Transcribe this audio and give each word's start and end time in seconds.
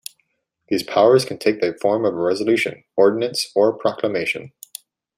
These 0.67 0.81
powers 0.81 1.25
can 1.25 1.37
take 1.37 1.61
the 1.61 1.77
form 1.79 2.05
of 2.05 2.15
a 2.15 2.17
resolution, 2.17 2.83
ordinance 2.97 3.51
or 3.53 3.71
proclamation. 3.77 4.51